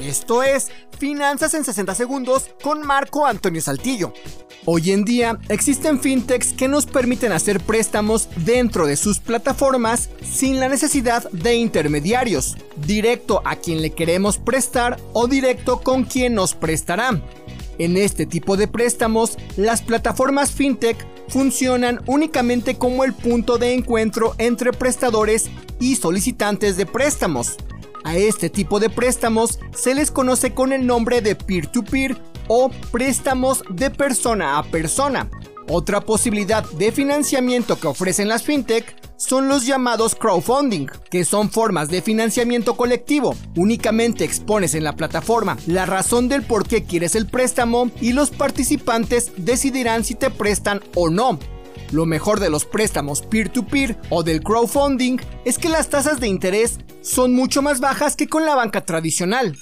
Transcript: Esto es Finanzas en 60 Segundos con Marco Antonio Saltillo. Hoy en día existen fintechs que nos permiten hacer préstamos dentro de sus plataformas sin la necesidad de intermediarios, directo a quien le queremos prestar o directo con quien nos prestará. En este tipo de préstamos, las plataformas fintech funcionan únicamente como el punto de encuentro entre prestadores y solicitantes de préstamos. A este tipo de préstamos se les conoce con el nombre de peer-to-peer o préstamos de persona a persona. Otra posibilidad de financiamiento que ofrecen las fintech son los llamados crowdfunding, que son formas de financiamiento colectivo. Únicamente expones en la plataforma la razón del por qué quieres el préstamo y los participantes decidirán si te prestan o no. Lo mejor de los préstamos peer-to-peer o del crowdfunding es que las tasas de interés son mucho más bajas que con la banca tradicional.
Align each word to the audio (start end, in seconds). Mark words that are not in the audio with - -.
Esto 0.00 0.44
es 0.44 0.68
Finanzas 0.98 1.54
en 1.54 1.64
60 1.64 1.94
Segundos 1.94 2.50
con 2.62 2.86
Marco 2.86 3.26
Antonio 3.26 3.60
Saltillo. 3.60 4.12
Hoy 4.64 4.92
en 4.92 5.04
día 5.04 5.38
existen 5.48 6.00
fintechs 6.00 6.52
que 6.52 6.68
nos 6.68 6.86
permiten 6.86 7.32
hacer 7.32 7.58
préstamos 7.60 8.28
dentro 8.36 8.86
de 8.86 8.96
sus 8.96 9.18
plataformas 9.18 10.08
sin 10.22 10.60
la 10.60 10.68
necesidad 10.68 11.28
de 11.30 11.56
intermediarios, 11.56 12.56
directo 12.76 13.42
a 13.44 13.56
quien 13.56 13.82
le 13.82 13.90
queremos 13.90 14.38
prestar 14.38 15.00
o 15.14 15.26
directo 15.26 15.80
con 15.80 16.04
quien 16.04 16.34
nos 16.34 16.54
prestará. 16.54 17.20
En 17.78 17.96
este 17.96 18.26
tipo 18.26 18.56
de 18.56 18.68
préstamos, 18.68 19.36
las 19.56 19.82
plataformas 19.82 20.52
fintech 20.52 20.96
funcionan 21.28 22.02
únicamente 22.06 22.76
como 22.76 23.04
el 23.04 23.14
punto 23.14 23.58
de 23.58 23.72
encuentro 23.74 24.34
entre 24.38 24.72
prestadores 24.72 25.50
y 25.80 25.96
solicitantes 25.96 26.76
de 26.76 26.86
préstamos. 26.86 27.56
A 28.04 28.16
este 28.16 28.50
tipo 28.50 28.80
de 28.80 28.90
préstamos 28.90 29.58
se 29.74 29.94
les 29.94 30.10
conoce 30.10 30.54
con 30.54 30.72
el 30.72 30.86
nombre 30.86 31.20
de 31.20 31.34
peer-to-peer 31.34 32.16
o 32.48 32.70
préstamos 32.90 33.62
de 33.70 33.90
persona 33.90 34.58
a 34.58 34.62
persona. 34.62 35.30
Otra 35.70 36.00
posibilidad 36.00 36.64
de 36.72 36.92
financiamiento 36.92 37.78
que 37.78 37.88
ofrecen 37.88 38.28
las 38.28 38.42
fintech 38.42 38.96
son 39.18 39.48
los 39.48 39.66
llamados 39.66 40.14
crowdfunding, 40.14 40.86
que 41.10 41.24
son 41.24 41.50
formas 41.50 41.90
de 41.90 42.00
financiamiento 42.00 42.76
colectivo. 42.76 43.34
Únicamente 43.56 44.24
expones 44.24 44.74
en 44.74 44.84
la 44.84 44.96
plataforma 44.96 45.58
la 45.66 45.84
razón 45.84 46.28
del 46.28 46.42
por 46.42 46.66
qué 46.66 46.84
quieres 46.84 47.16
el 47.16 47.26
préstamo 47.26 47.90
y 48.00 48.12
los 48.12 48.30
participantes 48.30 49.32
decidirán 49.36 50.04
si 50.04 50.14
te 50.14 50.30
prestan 50.30 50.80
o 50.94 51.10
no. 51.10 51.38
Lo 51.90 52.04
mejor 52.04 52.38
de 52.40 52.50
los 52.50 52.64
préstamos 52.64 53.22
peer-to-peer 53.22 53.98
o 54.10 54.22
del 54.22 54.42
crowdfunding 54.42 55.18
es 55.44 55.58
que 55.58 55.68
las 55.68 55.88
tasas 55.88 56.20
de 56.20 56.28
interés 56.28 56.78
son 57.00 57.34
mucho 57.34 57.62
más 57.62 57.80
bajas 57.80 58.14
que 58.14 58.28
con 58.28 58.44
la 58.44 58.54
banca 58.54 58.84
tradicional. 58.84 59.56